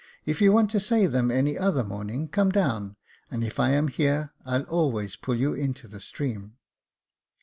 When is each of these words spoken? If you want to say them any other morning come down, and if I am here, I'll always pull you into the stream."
If 0.25 0.41
you 0.41 0.51
want 0.51 0.71
to 0.71 0.79
say 0.79 1.05
them 1.05 1.29
any 1.29 1.55
other 1.55 1.83
morning 1.83 2.27
come 2.27 2.49
down, 2.51 2.95
and 3.29 3.43
if 3.43 3.59
I 3.59 3.69
am 3.73 3.87
here, 3.87 4.31
I'll 4.43 4.63
always 4.63 5.15
pull 5.15 5.35
you 5.35 5.53
into 5.53 5.87
the 5.87 5.99
stream." 6.01 6.57